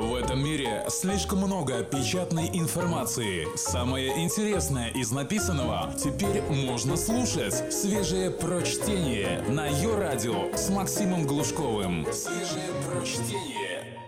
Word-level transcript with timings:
В 0.00 0.14
этом 0.14 0.42
мире 0.42 0.82
слишком 0.88 1.40
много 1.40 1.84
печатной 1.84 2.48
информации. 2.54 3.46
Самое 3.54 4.24
интересное 4.24 4.88
из 4.88 5.12
написанного 5.12 5.92
теперь 5.92 6.40
можно 6.40 6.96
слушать. 6.96 7.70
Свежее 7.70 8.30
прочтение 8.30 9.42
на 9.42 9.66
ее 9.66 9.98
радио 9.98 10.56
с 10.56 10.70
Максимом 10.70 11.26
Глушковым. 11.26 12.06
Свежее 12.14 12.70
прочтение. 12.88 13.98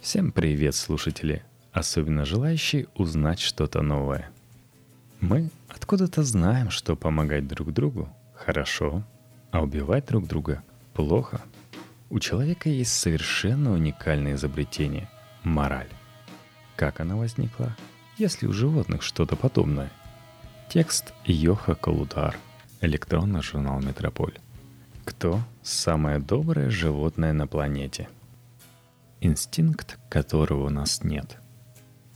Всем 0.00 0.32
привет, 0.32 0.74
слушатели! 0.74 1.44
Особенно 1.70 2.24
желающие 2.24 2.88
узнать 2.96 3.38
что-то 3.38 3.82
новое. 3.82 4.32
Мы 5.20 5.48
откуда-то 5.68 6.24
знаем, 6.24 6.70
что 6.70 6.96
помогать 6.96 7.46
друг 7.46 7.72
другу 7.72 8.08
хорошо, 8.34 9.04
а 9.52 9.62
убивать 9.62 10.06
друг 10.06 10.26
друга 10.26 10.64
плохо– 10.92 11.40
у 12.10 12.18
человека 12.18 12.68
есть 12.68 12.92
совершенно 12.92 13.72
уникальное 13.72 14.34
изобретение– 14.34 15.08
мораль. 15.42 15.88
Как 16.76 17.00
она 17.00 17.16
возникла? 17.16 17.76
Если 18.18 18.46
у 18.46 18.52
животных 18.52 19.02
что-то 19.02 19.36
подобное? 19.36 19.90
Текст 20.68 21.12
Йоха 21.24 21.74
Колудар, 21.74 22.36
электронный 22.80 23.42
журнал 23.42 23.80
«Метрополь». 23.80 24.38
Кто 25.04 25.40
самое 25.62 26.18
доброе 26.18 26.70
животное 26.70 27.32
на 27.32 27.46
планете? 27.46 28.08
Инстинкт, 29.20 29.98
которого 30.08 30.66
у 30.66 30.70
нас 30.70 31.04
нет. 31.04 31.38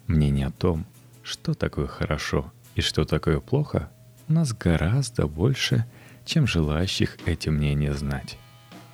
Мнение 0.06 0.46
о 0.46 0.50
том, 0.50 0.86
что 1.22 1.54
такое 1.54 1.86
хорошо 1.86 2.52
и 2.74 2.80
что 2.80 3.04
такое 3.04 3.40
плохо, 3.40 3.90
у 4.28 4.32
нас 4.32 4.52
гораздо 4.52 5.26
больше, 5.26 5.84
чем 6.24 6.46
желающих 6.46 7.18
эти 7.26 7.48
мнения 7.48 7.92
знать. 7.94 8.38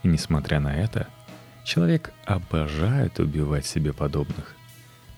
И 0.05 0.09
несмотря 0.09 0.61
на 0.61 0.77
это, 0.77 1.09
человек 1.65 2.13
обожает 2.27 3.19
убивать 3.19 3.65
себе 3.65 3.95
подобных. 3.95 4.55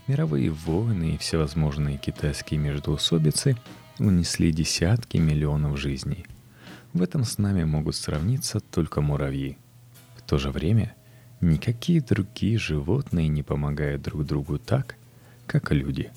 Мировые 0.07 0.49
войны 0.49 1.15
и 1.15 1.17
всевозможные 1.17 1.97
китайские 1.97 2.57
междоусобицы 2.61 3.57
унесли 3.99 4.53
десятки 4.53 5.17
миллионов 5.17 5.77
жизней. 5.77 6.25
В 6.93 7.01
этом 7.01 7.25
с 7.25 7.37
нами 7.37 7.65
могут 7.65 7.97
сравниться 7.97 8.61
только 8.61 9.01
муравьи. 9.01 9.57
В 10.15 10.21
то 10.21 10.37
же 10.37 10.51
время 10.51 10.95
никакие 11.41 11.99
другие 11.99 12.57
животные 12.57 13.27
не 13.27 13.43
помогают 13.43 14.01
друг 14.01 14.25
другу 14.25 14.57
так, 14.57 14.95
как 15.47 15.73
люди. 15.73 16.11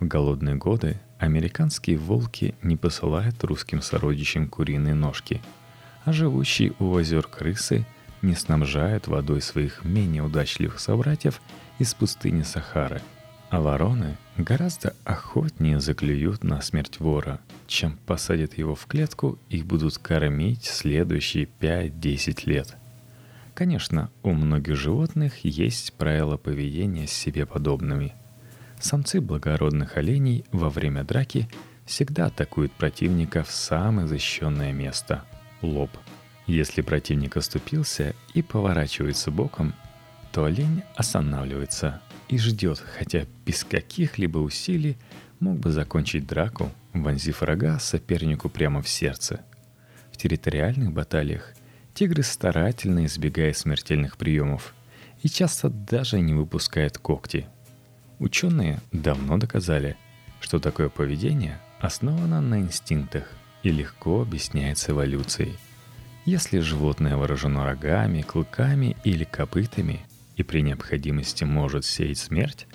В 0.00 0.06
голодные 0.06 0.54
годы 0.56 0.98
американские 1.18 1.98
волки 1.98 2.54
не 2.62 2.78
посылают 2.78 3.44
русским 3.44 3.82
сородичам 3.82 4.48
куриные 4.48 4.94
ножки, 4.94 5.42
а 6.06 6.12
живущие 6.14 6.72
у 6.78 6.96
озер 6.96 7.24
крысы– 7.24 7.84
не 8.22 8.34
снабжают 8.34 9.06
водой 9.06 9.40
своих 9.40 9.84
менее 9.84 10.22
удачливых 10.22 10.80
собратьев 10.80 11.40
из 11.78 11.94
пустыни 11.94 12.42
Сахары. 12.42 13.00
А 13.50 13.60
вороны 13.60 14.18
гораздо 14.36 14.94
охотнее 15.04 15.80
заклюют 15.80 16.44
на 16.44 16.60
смерть 16.60 17.00
вора, 17.00 17.40
чем 17.66 17.96
посадят 18.06 18.58
его 18.58 18.74
в 18.74 18.86
клетку 18.86 19.38
и 19.48 19.62
будут 19.62 19.96
кормить 19.98 20.64
следующие 20.64 21.48
5-10 21.60 22.42
лет. 22.44 22.76
Конечно, 23.54 24.10
у 24.22 24.32
многих 24.32 24.76
животных 24.76 25.44
есть 25.44 25.94
правила 25.94 26.36
поведения 26.36 27.06
с 27.06 27.12
себе 27.12 27.46
подобными. 27.46 28.14
Самцы 28.78 29.20
благородных 29.20 29.96
оленей 29.96 30.44
во 30.52 30.68
время 30.68 31.02
драки 31.02 31.48
всегда 31.84 32.26
атакуют 32.26 32.72
противника 32.72 33.42
в 33.42 33.50
самое 33.50 34.06
защищенное 34.06 34.72
место– 34.72 35.24
лоб– 35.62 35.90
если 36.48 36.80
противник 36.80 37.36
оступился 37.36 38.14
и 38.32 38.40
поворачивается 38.40 39.30
боком, 39.30 39.74
то 40.32 40.44
олень 40.44 40.82
останавливается 40.96 42.00
и 42.28 42.38
ждет, 42.38 42.82
хотя 42.98 43.26
без 43.44 43.64
каких-либо 43.64 44.38
усилий 44.38 44.96
мог 45.40 45.58
бы 45.58 45.70
закончить 45.70 46.26
драку, 46.26 46.72
вонзив 46.94 47.42
рога 47.42 47.78
сопернику 47.78 48.48
прямо 48.48 48.80
в 48.80 48.88
сердце. 48.88 49.42
В 50.10 50.16
территориальных 50.16 50.90
баталиях 50.90 51.52
тигры 51.92 52.22
старательно 52.22 53.04
избегают 53.04 53.58
смертельных 53.58 54.16
приемов 54.16 54.74
и 55.22 55.28
часто 55.28 55.68
даже 55.68 56.18
не 56.18 56.32
выпускают 56.32 56.96
когти. 56.96 57.46
Ученые 58.18 58.80
давно 58.90 59.36
доказали, 59.36 59.96
что 60.40 60.58
такое 60.58 60.88
поведение 60.88 61.60
основано 61.78 62.40
на 62.40 62.58
инстинктах 62.58 63.30
и 63.62 63.70
легко 63.70 64.22
объясняется 64.22 64.92
эволюцией– 64.92 65.58
если 66.28 66.58
животное 66.58 67.16
вооружено 67.16 67.64
рогами, 67.64 68.20
клыками 68.20 68.96
или 69.02 69.24
копытами 69.24 70.00
и 70.36 70.42
при 70.42 70.60
необходимости 70.60 71.44
может 71.44 71.86
сеять 71.86 72.18
смерть, 72.18 72.66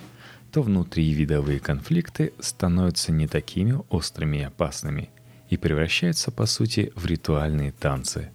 то 0.50 0.60
внутривидовые 0.62 1.60
конфликты 1.60 2.32
становятся 2.40 3.12
не 3.12 3.28
такими 3.28 3.80
острыми 3.90 4.38
и 4.38 4.42
опасными 4.42 5.10
и 5.50 5.56
превращаются 5.56 6.32
по 6.32 6.46
сути 6.46 6.92
в 6.96 7.06
ритуальные 7.06 7.70
танцы. 7.70 8.30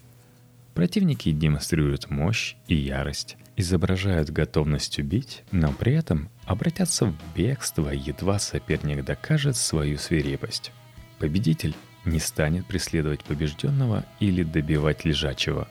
Противники 0.74 1.31
демонстрируют 1.31 2.09
мощь 2.09 2.56
и 2.68 2.75
ярость, 2.75 3.35
изображают 3.58 4.29
готовность 4.29 5.00
убить, 5.00 5.44
но 5.52 5.74
при 5.74 5.94
этом 5.94 6.29
обратятся 6.46 7.08
в 7.08 7.16
бегство, 7.35 7.90
едва 7.90 8.40
соперник 8.40 9.03
докажет 9.03 9.58
свою 9.58 9.97
свирепость. 9.97 10.72
Победитель 11.18 11.75
не 12.05 12.19
станет 12.19 12.65
преследовать 12.65 13.23
побежденного 13.23 14.05
или 14.19 14.43
добивать 14.43 15.05
лежачего. 15.05 15.67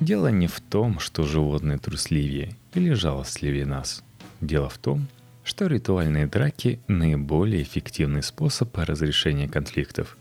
Дело 0.00 0.28
не 0.28 0.46
в 0.46 0.60
том, 0.60 0.98
что 0.98 1.24
животные 1.24 1.78
трусливее 1.78 2.54
или 2.74 2.92
жалостливее 2.92 3.64
нас. 3.64 4.02
Дело 4.40 4.68
в 4.68 4.78
том, 4.78 5.08
что 5.44 5.66
ритуальные 5.66 6.26
драки– 6.26 6.80
наиболее 6.88 7.62
эффективный 7.62 8.22
способ 8.22 8.76
разрешения 8.76 9.48
конфликтов, 9.48 10.18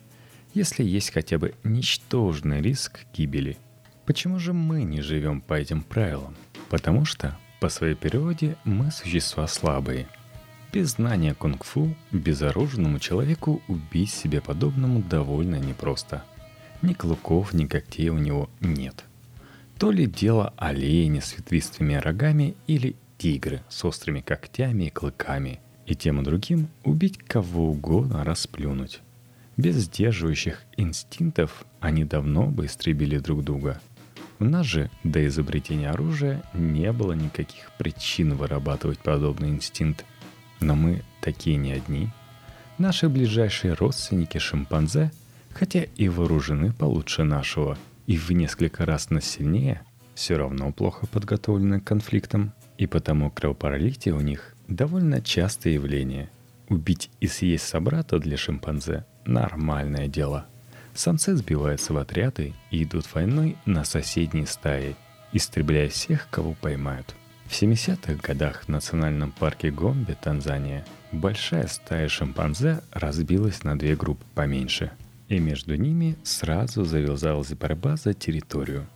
если 0.54 0.84
есть 0.84 1.12
хотя 1.12 1.38
бы 1.38 1.56
ничтожный 1.64 2.62
риск 2.62 3.00
гибели. 3.14 3.58
Почему 4.06 4.40
же 4.40 4.54
мы 4.54 4.84
не 4.84 5.02
живем 5.02 5.42
по 5.42 5.56
этим 5.56 5.82
правилам? 5.82 6.36
Потому 6.70 7.06
что 7.06 7.38
по 7.60 7.70
своей 7.70 7.96
природе 7.96 8.56
мы 8.64 8.92
существа 8.92 9.48
слабые– 9.48 10.08
без 10.76 10.96
знания 10.96 11.34
кунг-фу 11.34 11.96
безоружному 12.12 13.00
человеку 13.00 13.62
убить 13.70 14.12
себе 14.12 14.42
подобному 14.42 15.02
довольно 15.02 15.56
непросто. 15.56 16.26
Ни 16.82 16.92
клыков, 16.92 17.54
ни 17.54 17.66
когтей 17.66 18.10
у 18.10 18.18
него 18.18 18.50
нет. 18.60 19.06
То 19.80 19.90
ли 19.90 20.06
дело 20.06 20.54
олени 20.58 21.22
с 21.22 21.38
ветвистыми 21.38 21.94
рогами 21.94 22.56
или 22.68 22.98
тигры 23.18 23.62
с 23.70 23.86
острыми 23.86 24.20
когтями 24.20 24.84
и 24.84 24.90
клыками. 24.90 25.62
И 25.86 25.96
тем 25.96 26.20
и 26.20 26.26
другим 26.26 26.68
убить 26.84 27.20
кого 27.20 27.70
угодно 27.70 28.26
расплюнуть. 28.26 29.00
Без 29.56 29.78
сдерживающих 29.78 30.62
инстинктов 30.76 31.66
они 31.80 32.04
давно 32.04 32.48
бы 32.48 32.66
истребили 32.66 33.18
друг 33.18 33.46
друга. 33.46 33.80
У 34.40 34.44
нас 34.44 34.66
же 34.66 34.92
до 35.06 35.26
изобретения 35.26 35.90
оружия 35.90 36.44
не 36.54 36.92
было 36.92 37.14
никаких 37.14 37.72
причин 37.78 38.36
вырабатывать 38.36 39.00
подобный 39.00 39.52
инстинкт– 39.52 40.04
но 40.60 40.76
мы 40.76 41.02
такие 41.22 41.58
не 41.58 41.72
одни. 41.72 42.10
Наши 42.78 43.10
ближайшие 43.10 43.74
родственники 43.74 44.38
шимпанзе, 44.38 45.12
хотя 45.54 45.84
и 45.84 46.10
вооружены 46.10 46.74
получше 46.74 47.24
нашего, 47.24 47.78
и 48.06 48.18
в 48.18 48.32
несколько 48.32 48.86
раз 48.86 49.10
нас 49.10 49.26
сильнее, 49.26 49.82
все 50.14 50.38
равно 50.38 50.72
плохо 50.72 51.08
подготовлены 51.08 51.80
к 51.80 51.86
конфликтам, 51.86 52.54
и 52.78 52.88
потому 52.88 53.32
кровопролитие 53.32 54.14
у 54.14 54.22
них 54.22 54.56
довольно 54.68 55.22
частое 55.22 55.74
явление. 55.74 56.30
Убить 56.68 57.10
и 57.20 57.28
съесть 57.28 57.68
собрата 57.68 58.20
для 58.20 58.38
шимпанзе– 58.38 59.06
нормальное 59.26 60.08
дело. 60.08 60.46
Самцы 60.94 61.36
сбиваются 61.36 61.94
в 61.94 61.98
отряды 61.98 62.54
и 62.72 62.84
идут 62.84 63.14
войной 63.14 63.58
на 63.66 63.84
соседние 63.84 64.48
стаи, 64.48 64.96
истребляя 65.32 65.90
всех, 65.90 66.28
кого 66.30 66.54
поймают– 66.54 67.16
в 67.48 67.52
70-х 67.52 68.16
годах 68.16 68.64
в 68.64 68.70
национальном 68.70 69.32
парке 69.32 69.70
Гомбе, 69.72 70.18
Танзания, 70.22 70.84
большая 71.12 71.68
стая 71.68 72.10
шимпанзе 72.10 72.82
разбилась 72.92 73.64
на 73.64 73.78
две 73.78 73.96
группы 73.96 74.26
поменьше, 74.34 74.92
и 75.30 75.40
между 75.40 75.76
ними 75.76 76.18
сразу 76.24 76.84
завязалась 76.84 77.54
борьба 77.54 77.98
за 77.98 78.14
территорию. 78.14 78.88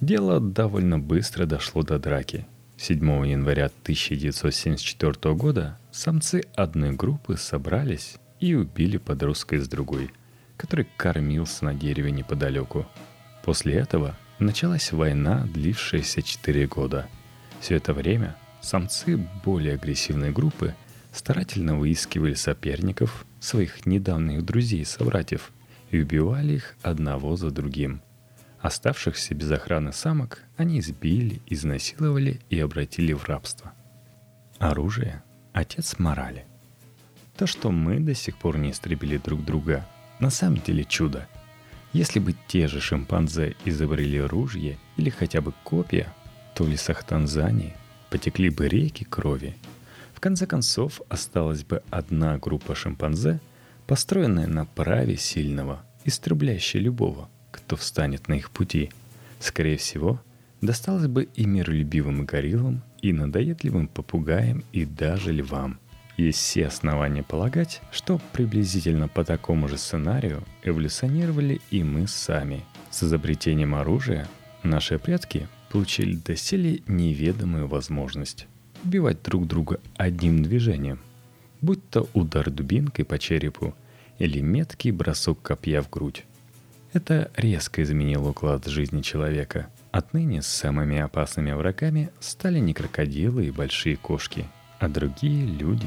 Дело 0.00 0.40
довольно 0.40 0.98
быстро 0.98 1.44
дошло 1.44 1.82
до 1.82 1.98
драки. 1.98 2.46
7 2.76 3.26
января 3.26 3.66
1974 3.66 5.34
года 5.34 5.78
самцы 5.90 6.44
одной 6.54 6.92
группы 6.92 7.36
собрались 7.36 8.16
и 8.38 8.54
убили 8.54 8.98
подростка 8.98 9.56
из 9.56 9.68
другой, 9.68 10.12
который 10.56 10.86
кормился 10.96 11.64
на 11.64 11.74
дереве 11.74 12.12
неподалеку. 12.12 12.86
После 13.44 13.74
этого 13.74 14.16
началась 14.38 14.92
война, 14.92 15.48
длившаяся 15.52 16.22
4 16.22 16.68
года– 16.68 17.08
все 17.60 17.76
это 17.76 17.92
время 17.92 18.36
самцы 18.60 19.16
более 19.44 19.74
агрессивной 19.74 20.30
группы 20.30 20.74
старательно 21.12 21.76
выискивали 21.76 22.34
соперников, 22.34 23.24
своих 23.40 23.86
недавних 23.86 24.44
друзей 24.44 24.80
и 24.80 24.84
собратьев, 24.84 25.52
и 25.90 26.00
убивали 26.00 26.54
их 26.54 26.76
одного 26.82 27.36
за 27.36 27.50
другим. 27.50 28.02
Оставшихся 28.60 29.34
без 29.34 29.50
охраны 29.50 29.92
самок 29.92 30.42
они 30.56 30.80
избили, 30.80 31.40
изнасиловали 31.46 32.40
и 32.50 32.58
обратили 32.58 33.12
в 33.12 33.24
рабство. 33.24 33.72
Оружие– 34.58 35.22
отец 35.52 35.98
морали. 35.98 36.44
То, 37.36 37.46
что 37.46 37.70
мы 37.70 38.00
до 38.00 38.14
сих 38.14 38.36
пор 38.36 38.58
не 38.58 38.72
истребили 38.72 39.16
друг 39.16 39.44
друга, 39.44 39.86
на 40.18 40.30
самом 40.30 40.60
деле 40.60 40.84
чудо. 40.84 41.28
Если 41.92 42.18
бы 42.18 42.34
те 42.48 42.66
же 42.66 42.80
шимпанзе 42.80 43.54
изобрели 43.64 44.20
ружье 44.20 44.76
или 44.96 45.08
хотя 45.08 45.40
бы 45.40 45.54
копья, 45.62 46.12
то 46.58 46.64
в 46.64 46.68
лесах 46.68 47.04
Танзании 47.04 47.72
потекли 48.10 48.50
бы 48.50 48.68
реки 48.68 49.04
крови. 49.04 49.54
В 50.12 50.18
конце 50.18 50.44
концов, 50.44 51.00
осталась 51.08 51.62
бы 51.62 51.84
одна 51.88 52.36
группа 52.36 52.74
шимпанзе, 52.74 53.38
построенная 53.86 54.48
на 54.48 54.66
праве 54.66 55.16
сильного, 55.16 55.84
истребляющая 56.04 56.80
любого, 56.80 57.28
кто 57.52 57.76
встанет 57.76 58.26
на 58.26 58.34
их 58.34 58.50
пути. 58.50 58.90
Скорее 59.38 59.76
всего, 59.76 60.20
досталось 60.60 61.06
бы 61.06 61.28
и 61.32 61.46
миролюбивым 61.46 62.26
гориллам, 62.26 62.82
и 63.02 63.12
надоедливым 63.12 63.86
попугаям, 63.86 64.64
и 64.72 64.84
даже 64.84 65.30
львам. 65.30 65.78
Есть 66.16 66.40
все 66.40 66.66
основания 66.66 67.22
полагать, 67.22 67.82
что 67.92 68.20
приблизительно 68.32 69.06
по 69.06 69.22
такому 69.24 69.68
же 69.68 69.78
сценарию 69.78 70.42
эволюционировали 70.64 71.60
и 71.70 71.84
мы 71.84 72.08
сами. 72.08 72.64
С 72.90 73.04
изобретением 73.04 73.76
оружия 73.76 74.26
наши 74.64 74.98
предки 74.98 75.46
получили 75.70 76.16
доселе 76.16 76.82
неведомую 76.86 77.66
возможность 77.66 78.46
убивать 78.84 79.22
друг 79.22 79.46
друга 79.46 79.80
одним 79.96 80.42
движением, 80.42 81.00
будь 81.60 81.88
то 81.90 82.08
удар 82.14 82.50
дубинкой 82.50 83.04
по 83.04 83.18
черепу 83.18 83.74
или 84.18 84.40
меткий 84.40 84.90
бросок 84.90 85.42
копья 85.42 85.82
в 85.82 85.90
грудь. 85.90 86.24
Это 86.92 87.30
резко 87.36 87.82
изменило 87.82 88.30
уклад 88.30 88.66
жизни 88.66 89.02
человека– 89.02 89.68
Отныне 89.90 90.42
самыми 90.42 90.98
опасными 90.98 91.52
врагами 91.52 92.10
стали 92.20 92.58
не 92.58 92.74
крокодилы 92.74 93.46
и 93.46 93.50
большие 93.50 93.96
кошки, 93.96 94.44
а 94.78 94.88
другие 94.88 95.46
люди. 95.46 95.86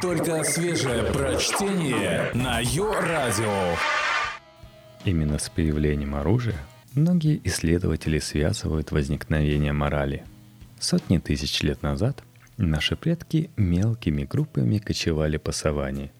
Только 0.00 0.44
свежее 0.44 1.02
прочтение 1.12 2.30
на 2.34 2.60
Йо-Радио. 2.60 3.76
Именно 5.04 5.38
с 5.38 5.48
появлением 5.48 6.14
оружия 6.14 6.58
многие 6.94 7.40
исследователи 7.44 8.18
связывают 8.18 8.92
возникновение 8.92 9.72
морали. 9.72 10.24
Сотни 10.78 11.18
тысяч 11.18 11.62
лет 11.62 11.82
назад 11.82 12.22
наши 12.56 12.96
предки 12.96 13.50
мелкими 13.56 14.24
группами 14.24 14.78
кочевали 14.78 15.36
по 15.36 15.52
саванне, 15.52 16.12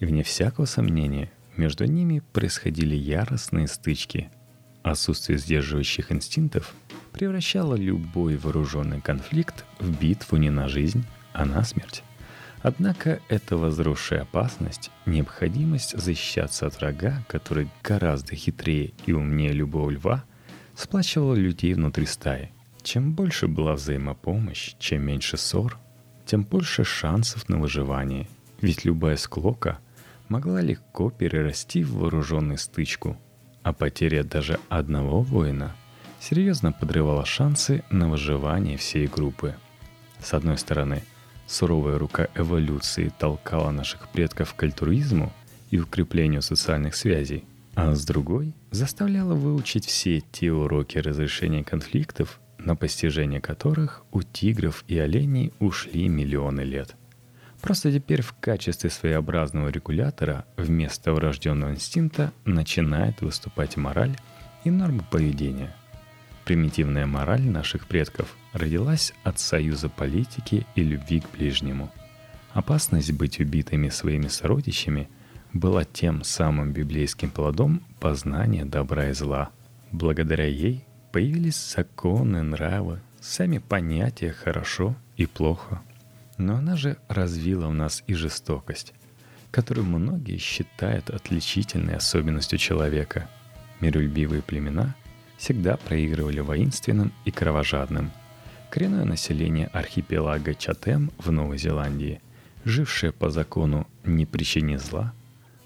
и 0.00 0.04
вне 0.04 0.22
всякого 0.22 0.66
сомнения 0.66 1.30
между 1.56 1.84
ними 1.84 2.22
происходили 2.32 2.94
яростные 2.94 3.68
стычки– 3.68 4.30
Отсутствие 4.82 5.38
сдерживающих 5.38 6.12
инстинктов 6.12 6.74
превращало 7.12 7.74
любой 7.74 8.36
вооруженный 8.36 9.00
конфликт 9.00 9.64
в 9.80 9.90
битву 10.00 10.36
не 10.36 10.50
на 10.50 10.68
жизнь, 10.68 11.04
а 11.32 11.44
на 11.44 11.62
смерть. 11.62 12.02
Однако 12.62 13.20
эта 13.28 13.56
возросшая 13.56 14.22
опасность, 14.22 14.90
необходимость 15.06 15.96
защищаться 15.96 16.66
от 16.66 16.76
врага, 16.78 17.24
который 17.28 17.68
гораздо 17.82 18.34
хитрее 18.34 18.92
и 19.06 19.12
умнее 19.12 19.52
любого 19.52 19.90
льва, 19.90 20.24
сплачивала 20.74 21.34
людей 21.34 21.74
внутри 21.74 22.06
стаи. 22.06 22.50
Чем 22.82 23.12
больше 23.12 23.48
была 23.48 23.74
взаимопомощь, 23.74 24.74
чем 24.78 25.02
меньше 25.02 25.36
ссор, 25.36 25.78
тем 26.26 26.44
больше 26.44 26.84
шансов 26.84 27.48
на 27.48 27.58
выживание. 27.58 28.28
Ведь 28.60 28.84
любая 28.84 29.16
склока 29.16 29.78
могла 30.28 30.60
легко 30.60 31.10
перерасти 31.10 31.82
в 31.84 31.94
вооруженную 31.94 32.58
стычку– 32.58 33.16
а 33.68 33.72
потеря 33.74 34.24
даже 34.24 34.58
одного 34.70 35.20
воина 35.20 35.76
серьезно 36.20 36.72
подрывала 36.72 37.26
шансы 37.26 37.84
на 37.90 38.08
выживание 38.08 38.78
всей 38.78 39.06
группы. 39.06 39.54
С 40.20 40.32
одной 40.32 40.56
стороны, 40.56 41.04
суровая 41.48 41.98
рука 41.98 42.28
эволюции 42.34 43.10
толкала 43.18 43.70
наших 43.70 44.08
предков 44.10 44.54
к 44.54 44.62
альтруизму 44.62 45.32
и 45.70 45.80
укреплению 45.80 46.42
социальных 46.42 46.94
связей, 46.94 47.44
а 47.74 47.94
с 47.94 48.04
другой 48.04 48.54
заставляла 48.70 49.34
выучить 49.34 49.86
все 49.86 50.20
те 50.20 50.52
уроки 50.52 50.98
разрешения 50.98 51.64
конфликтов, 51.64 52.38
на 52.58 52.76
постижение 52.76 53.40
которых 53.40 54.04
у 54.12 54.22
тигров 54.22 54.84
и 54.88 54.98
оленей 54.98 55.52
ушли 55.58 56.08
миллионы 56.08 56.60
лет. 56.60 56.94
Просто 57.60 57.90
теперь 57.92 58.22
в 58.22 58.34
качестве 58.34 58.90
своеобразного 58.90 59.68
регулятора 59.68 60.44
вместо 60.56 61.12
врожденного 61.12 61.72
инстинкта 61.72 62.32
начинает 62.44 63.20
выступать 63.20 63.76
мораль 63.76 64.16
и 64.64 64.70
нормы 64.70 65.02
поведения. 65.10 65.74
Примитивная 66.48 67.04
мораль 67.04 67.42
наших 67.42 67.86
предков 67.86 68.34
родилась 68.54 69.12
от 69.22 69.38
союза 69.38 69.90
политики 69.90 70.66
и 70.76 70.82
любви 70.82 71.20
к 71.20 71.30
ближнему. 71.36 71.92
Опасность 72.54 73.12
быть 73.12 73.38
убитыми 73.38 73.90
своими 73.90 74.28
сородичами 74.28 75.10
была 75.52 75.84
тем 75.84 76.24
самым 76.24 76.72
библейским 76.72 77.30
плодом 77.30 77.82
познания 78.00 78.64
добра 78.64 79.10
и 79.10 79.12
зла. 79.12 79.50
Благодаря 79.92 80.46
ей 80.46 80.86
появились 81.12 81.74
законы, 81.74 82.40
нравы, 82.42 83.02
сами 83.20 83.58
понятия 83.58 84.32
«хорошо» 84.32 84.96
и 85.18 85.26
«плохо», 85.26 85.82
но 86.38 86.54
она 86.54 86.76
же 86.76 86.96
развила 87.08 87.68
в 87.68 87.74
нас 87.74 88.02
и 88.06 88.14
жестокость, 88.14 88.94
которую 89.50 89.84
многие 89.84 90.38
считают 90.38 91.10
отличительной 91.10 91.96
особенностью 91.96 92.58
человека. 92.58 93.28
Миролюбивые 93.80 94.40
племена 94.40 94.94
всегда 95.38 95.78
проигрывали 95.78 96.40
воинственным 96.40 97.12
и 97.24 97.30
кровожадным. 97.30 98.10
Коренное 98.68 99.06
население 99.06 99.68
архипелага 99.68 100.54
Чатем 100.54 101.10
в 101.16 101.30
Новой 101.30 101.56
Зеландии, 101.56 102.20
жившее 102.64 103.12
по 103.12 103.30
закону 103.30 103.86
«не 104.04 104.26
причини 104.26 104.76
зла», 104.76 105.14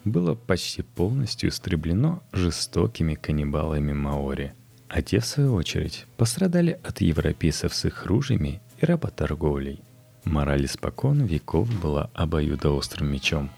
было 0.04 0.36
почти 0.36 0.82
полностью 0.82 1.50
истреблено 1.50 2.22
жестокими 2.32 3.14
каннибалами 3.14 3.92
Маори, 3.92 4.54
а 4.88 5.02
те, 5.02 5.18
в 5.18 5.26
свою 5.26 5.54
очередь, 5.54 6.06
пострадали 6.16 6.78
от 6.84 7.00
европейцев 7.00 7.74
с 7.74 7.84
их 7.84 8.06
ружьями 8.06 8.62
и 8.80 8.86
работорговлей– 8.86 9.80
Мораль 10.24 10.66
испокон 10.66 11.24
веков 11.24 11.68
была 11.80 12.08
обоюдоострым 12.14 13.10
мечом, 13.10 13.50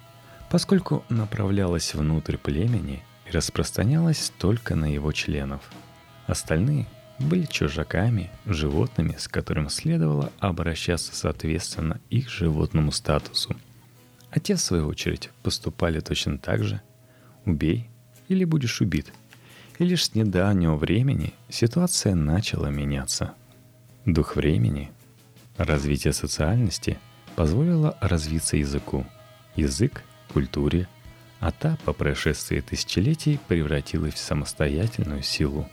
поскольку 0.51 1.05
направлялась 1.11 1.95
внутрь 1.95 2.39
племени 2.39 3.03
и 3.27 3.31
распространялась 3.31 4.33
только 4.39 4.75
на 4.75 4.87
его 4.93 5.13
членов. 5.13 5.61
Остальные 6.27 6.87
были 7.19 7.45
чужаками, 7.47 8.31
животными, 8.47 9.17
с 9.19 9.29
которым 9.29 9.69
следовало 9.69 10.33
обращаться 10.39 11.15
соответственно 11.15 12.01
их 12.11 12.29
животному 12.29 12.93
статусу. 12.93 13.57
А 14.31 14.41
те, 14.41 14.57
в 14.57 14.61
свою 14.61 14.89
очередь, 14.89 15.31
поступали 15.43 16.01
точно 16.01 16.39
так 16.39 16.65
же. 16.65 16.81
Убей 17.45 17.89
или 18.29 18.45
будешь 18.45 18.81
убит. 18.81 19.13
И 19.79 19.85
лишь 19.85 20.05
с 20.05 20.15
недавнего 20.15 20.77
времени 20.77 21.35
ситуация 21.49 22.15
начала 22.15 22.69
меняться. 22.69 23.35
Дух 24.05 24.37
времени 24.37 24.91
Развитие 25.57 26.13
социальности 26.13 26.99
позволило 27.37 27.97
развиться 28.01 28.57
языку. 28.57 29.07
Язык– 29.55 30.03
культуре, 30.33 30.89
а 31.39 31.53
та 31.53 31.79
по 31.85 31.93
прошествии 31.93 32.61
тысячелетий 32.61 33.39
превратилась 33.47 34.15
в 34.15 34.19
самостоятельную 34.19 35.23
силу. 35.23 35.69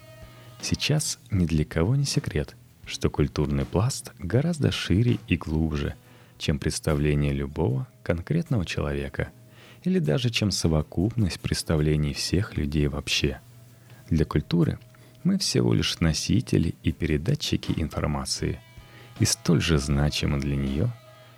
Сейчас 0.62 1.20
ни 1.30 1.46
для 1.46 1.66
кого 1.66 1.96
не 1.96 2.06
секрет, 2.06 2.56
что 2.86 3.10
культурный 3.10 3.66
пласт 3.66 4.12
гораздо 4.20 4.72
шире 4.72 5.20
и 5.28 5.38
глубже, 5.38 5.96
чем 6.38 6.60
представление 6.60 7.34
любого 7.34 7.88
конкретного 8.04 8.66
человека, 8.66 9.30
или 9.84 10.00
даже 10.00 10.30
чем 10.30 10.52
совокупность 10.52 11.40
представлений 11.40 12.14
всех 12.14 12.56
людей 12.58 12.88
вообще. 12.88 13.40
Для 14.10 14.26
культуры 14.26 14.78
мы 15.24 15.38
всего 15.38 15.74
лишь 15.74 16.00
носители 16.00 16.76
и 16.84 16.92
передатчики 16.92 17.74
информации– 17.76 18.60
и 19.22 19.26
столь 19.26 19.62
же 19.62 19.78
значимы 19.78 20.40
для 20.40 20.56
нее, 20.56 20.90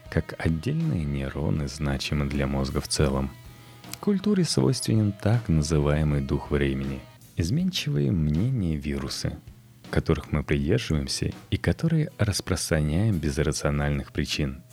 как 0.09 0.35
отдельные 0.37 1.03
нейроны 1.03 1.67
значимы 1.67 2.25
для 2.25 2.47
мозга 2.47 2.79
в 2.79 2.87
целом. 2.87 3.29
Культуре 3.99 4.45
свойственен 4.45 5.11
так 5.11 5.49
называемый 5.49 6.21
дух 6.21 6.49
времени, 6.49 7.01
изменчивые 7.35 8.11
мнения 8.11 8.75
вирусы, 8.75 9.37
которых 9.89 10.31
мы 10.31 10.43
придерживаемся 10.43 11.31
и 11.49 11.57
которые 11.57 12.09
распространяем 12.17 13.17
без 13.17 13.37
рациональных 13.37 14.11
причин. 14.11 14.63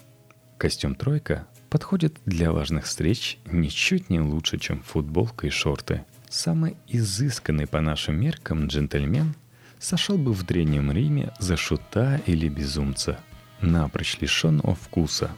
Костюм 0.58 0.94
«тройка» 0.94 1.46
подходит 1.70 2.18
для 2.26 2.52
важных 2.52 2.84
встреч 2.84 3.38
ничуть 3.46 4.10
не 4.10 4.20
лучше, 4.20 4.58
чем 4.58 4.82
футболка 4.82 5.46
и 5.46 5.50
шорты. 5.50 6.04
Самый 6.28 6.76
изысканный 6.86 7.66
по 7.66 7.80
нашим 7.80 8.20
меркам 8.20 8.66
джентльмен 8.66 9.34
сошел 9.78 10.18
бы 10.18 10.32
в 10.32 10.44
Древнем 10.44 10.92
Риме 10.92 11.32
за 11.38 11.56
шута 11.56 12.20
или 12.26 12.48
безумца, 12.48 13.18
напрочь 13.60 14.18
лишенного 14.20 14.74
вкуса. 14.74 15.30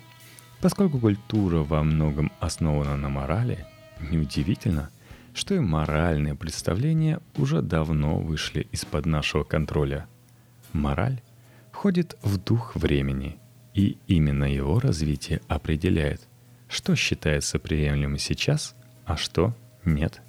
Поскольку 0.60 0.98
культура 0.98 1.58
во 1.58 1.82
многом 1.82 2.32
основана 2.40 2.96
на 2.96 3.08
морали, 3.08 3.66
неудивительно, 4.00 4.90
что 5.34 5.54
и 5.54 5.60
моральные 5.60 6.34
представления 6.34 7.20
уже 7.36 7.62
давно 7.62 8.18
вышли 8.18 8.66
из-под 8.72 9.06
нашего 9.06 9.44
контроля. 9.44 10.06
Мораль 10.72 11.20
входит 11.70 12.16
в 12.22 12.38
дух 12.38 12.76
времени 12.76 13.38
И 13.74 13.96
именно 14.06 14.44
его 14.44 14.78
развитие 14.80 15.40
определяет, 15.48 16.20
что 16.68 16.94
считается 16.94 17.58
приемлемым 17.58 18.18
сейчас, 18.18 18.74
а 19.06 19.16
что 19.16 19.54
нет. 19.84 20.20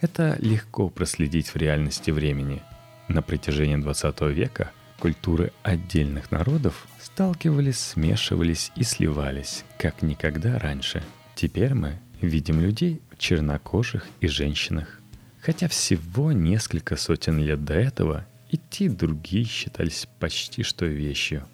Это 0.00 0.36
легко 0.38 0.88
проследить 0.88 1.48
в 1.48 1.56
реальности 1.56 2.12
времени. 2.12 2.62
На 3.08 3.20
протяжении 3.20 3.76
20 3.76 4.20
века 4.22 4.70
культуры 5.00 5.52
отдельных 5.64 6.30
народов 6.30 6.86
сталкивались, 7.00 7.78
смешивались 7.80 8.70
и 8.76 8.84
сливались, 8.84 9.64
как 9.76 10.02
никогда 10.02 10.58
раньше. 10.58 11.02
Теперь 11.34 11.74
мы 11.74 11.98
видим 12.20 12.60
людей 12.60 13.02
чернокожих 13.18 14.06
и 14.20 14.28
женщинах. 14.28 15.00
Хотя 15.40 15.68
всего 15.68 16.32
несколько 16.32 16.96
сотен 16.96 17.38
лет 17.38 17.64
до 17.64 17.74
этого 17.74 18.26
и 18.50 18.88
другие 18.88 19.44
считались 19.44 20.08
почти 20.18 20.62
что 20.62 20.86
вещью. 20.86 21.46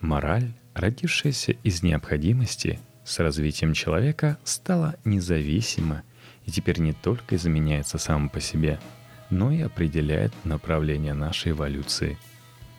Мораль, 0.00 0.52
родившаяся 0.74 1.52
из 1.62 1.82
необходимости, 1.82 2.78
с 3.04 3.18
развитием 3.18 3.72
человека 3.72 4.38
стала 4.44 4.96
независима 5.04 6.02
и 6.44 6.50
теперь 6.50 6.80
не 6.80 6.92
только 6.92 7.36
изменяется 7.36 7.98
сам 7.98 8.28
по 8.28 8.40
себе, 8.40 8.78
но 9.30 9.50
и 9.50 9.60
определяет 9.60 10.32
направление 10.44 11.14
нашей 11.14 11.52
эволюции. 11.52 12.18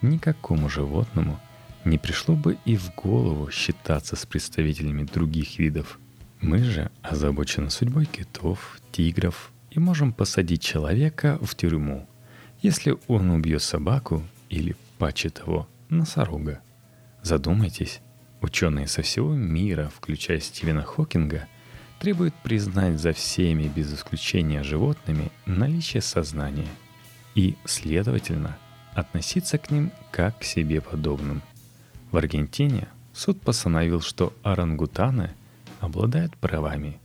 Никакому 0.02 0.70
животному– 0.70 1.40
не 1.86 1.98
пришло 1.98 2.36
бы 2.36 2.58
и 2.66 2.78
в 2.78 2.94
голову 2.96 3.50
считаться 3.52 4.16
с 4.16 4.26
представителями 4.26 5.04
других 5.04 5.58
видов. 5.58 6.00
Мы 6.42 6.60
же 6.60 6.92
озабочены 7.02 7.70
судьбой 7.70 8.06
китов, 8.06 8.80
тигров 8.92 9.52
и 9.70 9.80
можем 9.80 10.12
посадить 10.12 10.62
человека 10.62 11.38
в 11.42 11.56
тюрьму, 11.56 12.08
если 12.62 12.98
он 13.08 13.30
убьет 13.30 13.62
собаку 13.62 14.24
или, 14.50 14.76
паче 14.98 15.30
того, 15.30 15.68
носорога. 15.90 16.60
Задумайтесь, 17.22 18.02
ученые 18.42 18.88
со 18.88 19.02
всего 19.02 19.34
мира, 19.34 19.92
включая 19.96 20.40
Стивена 20.40 20.82
Хокинга, 20.82 21.48
требуют 22.00 22.34
признать 22.44 23.00
за 23.00 23.14
всеми 23.14 23.68
без 23.68 23.94
исключения 23.94 24.64
животными 24.64 25.32
наличие 25.46 26.02
сознания 26.02 26.68
и, 27.36 27.56
следовательно, 27.66 28.58
относиться 28.94 29.58
к 29.58 29.72
ним 29.72 29.92
как 30.12 30.40
к 30.40 30.44
себе 30.44 30.82
подобным– 30.82 31.42
в 32.12 32.18
Аргентине 32.18 32.90
суд 33.14 33.42
постановил, 33.42 34.02
что 34.02 34.34
орангутаны 34.44 35.32
обладают 35.82 36.38
правами. 36.38 37.02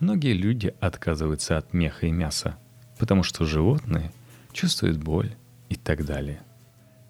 Многие 0.00 0.32
люди 0.32 0.74
отказываются 0.80 1.58
от 1.58 1.74
меха 1.74 2.06
и 2.06 2.10
мяса, 2.10 2.56
потому 2.98 3.22
что 3.22 3.44
животные 3.44 4.10
чувствуют 4.52 4.96
боль 4.96 5.34
и 5.68 5.76
так 5.76 6.06
далее. 6.06 6.40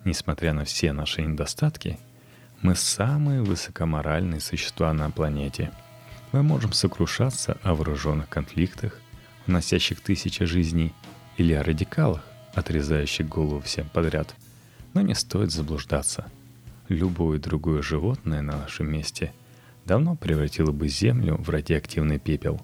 Несмотря 0.05 0.53
на 0.53 0.65
все 0.65 0.93
наши 0.93 1.23
недостатки, 1.23 1.99
мы 2.61 2.75
самые 2.75 3.43
высокоморальные 3.43 4.41
существа 4.41 4.93
на 4.93 5.11
планете. 5.11 5.71
Мы 6.33 6.43
можем 6.43 6.73
сокрушаться 6.73 7.59
о 7.63 7.75
вооруженных 7.75 8.29
конфликтах, 8.29 8.99
уносящих 9.47 10.01
тысячи 10.01 10.45
жизней, 10.45 10.93
или 11.37 11.53
о 11.53 11.63
радикалах, 11.63 12.23
отрезающих 12.55 13.29
голову 13.29 13.61
всем 13.61 13.89
подряд. 13.89 14.35
Но 14.95 15.01
не 15.01 15.15
стоит 15.15 15.53
заблуждаться– 15.53 16.27
любое 16.89 17.39
другое 17.39 17.83
животное 17.83 18.43
на 18.43 18.59
нашем 18.59 18.91
месте 18.91 19.33
давно 19.87 20.17
превратило 20.17 20.73
бы 20.73 20.89
Землю 20.89 21.37
в 21.37 21.49
радиоактивный 21.49 22.19
пепел. 22.19 22.61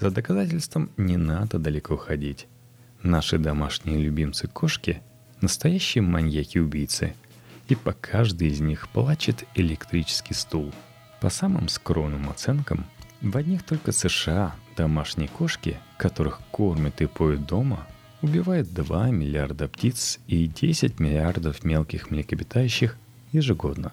За 0.00 0.10
доказательством 0.10 0.90
не 0.96 1.16
надо 1.16 1.58
далеко 1.58 1.96
ходить. 1.96 2.46
Наши 3.02 3.38
домашние 3.38 3.98
любимцы 3.98 4.48
кошки– 4.48 5.02
настоящие 5.40 6.02
маньяки-убийцы, 6.02 7.14
и 7.68 7.74
по 7.74 7.92
каждой 7.92 8.48
из 8.48 8.60
них 8.60 8.88
плачет 8.88 9.44
электрический 9.54 10.34
стул. 10.34 10.72
По 11.20 11.30
самым 11.30 11.68
скромным 11.68 12.28
оценкам, 12.30 12.86
в 13.20 13.36
одних 13.36 13.62
только 13.64 13.92
США 13.92 14.54
домашние 14.76 15.28
кошки, 15.28 15.78
которых 15.96 16.40
кормят 16.50 17.00
и 17.00 17.06
поют 17.06 17.46
дома, 17.46 17.86
убивают 18.22 18.72
2 18.72 19.10
миллиарда 19.10 19.68
птиц 19.68 20.18
и 20.26 20.46
10 20.46 21.00
миллиардов 21.00 21.64
мелких 21.64 22.10
млекопитающих 22.10 22.96
ежегодно. 23.32 23.92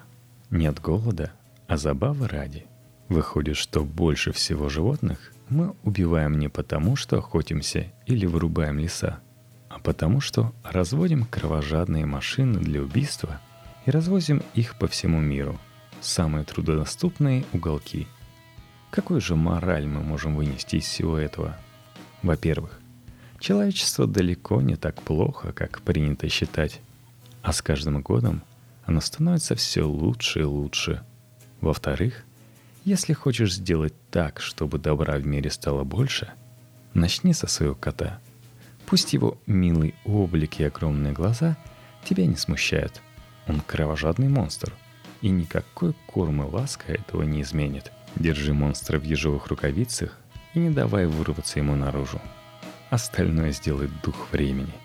Нет 0.49 0.79
голода, 0.79 1.31
а 1.67 1.77
забавы 1.77 2.27
ради. 2.27 2.65
Выходит, 3.09 3.57
что 3.57 3.83
больше 3.83 4.31
всего 4.31 4.69
животных 4.69 5.33
мы 5.49 5.75
убиваем 5.83 6.39
не 6.39 6.47
потому, 6.47 6.95
что 6.95 7.17
охотимся 7.17 7.91
или 8.05 8.25
вырубаем 8.25 8.79
леса, 8.79 9.19
а 9.69 9.79
потому, 9.79 10.21
что 10.21 10.53
разводим 10.63 11.25
кровожадные 11.25 12.05
машины 12.05 12.59
для 12.59 12.81
убийства 12.81 13.41
и 13.85 13.91
развозим 13.91 14.41
их 14.53 14.77
по 14.77 14.87
всему 14.87 15.19
миру, 15.19 15.59
самые 16.01 16.45
трудодоступные 16.45 17.45
уголки. 17.53 18.07
Какой 18.89 19.19
же 19.19 19.35
мораль 19.35 19.87
мы 19.87 20.01
можем 20.01 20.35
вынести 20.35 20.77
из 20.77 20.85
всего 20.85 21.17
этого? 21.17 21.57
Во-первых, 22.21 22.79
человечество 23.39 24.07
далеко 24.07 24.61
не 24.61 24.75
так 24.75 25.01
плохо, 25.01 25.51
как 25.51 25.81
принято 25.81 26.29
считать, 26.29 26.79
а 27.41 27.51
с 27.51 27.61
каждым 27.61 28.01
годом– 28.01 28.43
оно 28.85 28.99
становится 29.01 29.55
все 29.55 29.83
лучше 29.83 30.41
и 30.41 30.43
лучше. 30.43 31.03
Во-вторых, 31.63 32.25
если 32.83 33.13
хочешь 33.13 33.53
сделать 33.53 33.93
так, 34.11 34.41
чтобы 34.41 34.79
добра 34.79 35.15
в 35.15 35.25
мире 35.25 35.49
стало 35.49 35.85
больше, 35.85 36.33
начни 36.93 37.33
со 37.33 37.47
своего 37.47 37.73
кота. 37.73 38.19
Пусть 38.85 39.13
его 39.13 39.37
милый 39.47 39.95
облик 40.03 40.59
и 40.59 40.65
огромные 40.65 41.13
глаза 41.13 41.55
тебя 42.03 42.25
не 42.25 42.35
смущают. 42.35 43.01
Он 43.47 43.61
кровожадный 43.61 44.27
монстр, 44.27 44.73
и 45.21 45.29
никакой 45.29 45.95
корм 46.05 46.43
и 46.43 46.51
ласка 46.51 46.91
этого 46.91 47.23
не 47.23 47.43
изменит. 47.43 47.93
Держи 48.17 48.53
монстра 48.53 48.99
в 48.99 49.03
ежовых 49.03 49.47
рукавицах 49.47 50.19
и 50.53 50.59
не 50.59 50.69
давай 50.69 51.05
вырваться 51.05 51.59
ему 51.59 51.77
наружу. 51.77 52.19
Остальное 52.89 53.53
сделает 53.53 53.89
дух 54.01 54.33
времени– 54.33 54.73